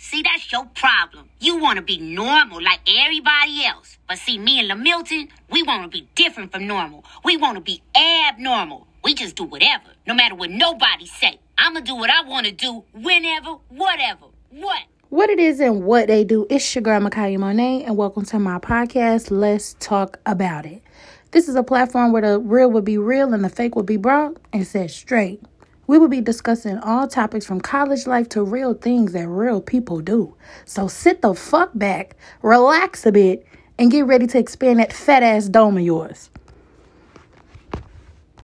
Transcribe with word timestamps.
See, 0.00 0.22
that's 0.22 0.52
your 0.52 0.64
problem. 0.76 1.28
You 1.40 1.58
want 1.58 1.76
to 1.76 1.82
be 1.82 1.98
normal 1.98 2.62
like 2.62 2.78
everybody 2.88 3.64
else. 3.66 3.98
But 4.06 4.18
see, 4.18 4.38
me 4.38 4.60
and 4.60 4.70
Lamilton, 4.70 5.28
we 5.50 5.64
want 5.64 5.82
to 5.82 5.88
be 5.88 6.08
different 6.14 6.52
from 6.52 6.68
normal. 6.68 7.04
We 7.24 7.36
want 7.36 7.56
to 7.56 7.60
be 7.60 7.82
abnormal. 7.96 8.86
We 9.02 9.14
just 9.14 9.34
do 9.34 9.42
whatever, 9.42 9.90
no 10.06 10.14
matter 10.14 10.36
what 10.36 10.50
nobody 10.50 11.04
say. 11.04 11.40
I'ma 11.58 11.80
do 11.80 11.96
what 11.96 12.10
I 12.10 12.22
want 12.22 12.46
to 12.46 12.52
do, 12.52 12.84
whenever, 12.94 13.56
whatever. 13.70 14.26
What? 14.50 14.82
What 15.08 15.30
it 15.30 15.40
is 15.40 15.58
and 15.58 15.82
what 15.82 16.06
they 16.06 16.22
do. 16.22 16.46
It's 16.48 16.72
your 16.76 16.82
girl 16.82 17.00
Makaya 17.00 17.36
Monet, 17.36 17.82
and 17.82 17.96
welcome 17.96 18.24
to 18.26 18.38
my 18.38 18.60
podcast. 18.60 19.32
Let's 19.32 19.74
talk 19.80 20.20
about 20.26 20.64
it. 20.64 20.80
This 21.32 21.48
is 21.48 21.56
a 21.56 21.64
platform 21.64 22.12
where 22.12 22.22
the 22.22 22.38
real 22.38 22.70
would 22.70 22.84
be 22.84 22.98
real 22.98 23.34
and 23.34 23.44
the 23.44 23.48
fake 23.48 23.74
would 23.74 23.86
be 23.86 23.96
brought 23.96 24.36
and 24.52 24.64
said 24.64 24.92
straight. 24.92 25.42
We 25.88 25.96
will 25.96 26.08
be 26.08 26.20
discussing 26.20 26.76
all 26.76 27.08
topics 27.08 27.46
from 27.46 27.62
college 27.62 28.06
life 28.06 28.28
to 28.30 28.44
real 28.44 28.74
things 28.74 29.12
that 29.14 29.26
real 29.26 29.62
people 29.62 30.00
do. 30.00 30.34
So 30.66 30.86
sit 30.86 31.22
the 31.22 31.32
fuck 31.32 31.70
back, 31.74 32.14
relax 32.42 33.06
a 33.06 33.12
bit, 33.12 33.46
and 33.78 33.90
get 33.90 34.04
ready 34.04 34.26
to 34.26 34.38
expand 34.38 34.80
that 34.80 34.92
fat 34.92 35.22
ass 35.22 35.48
dome 35.48 35.78
of 35.78 35.82
yours. 35.82 36.28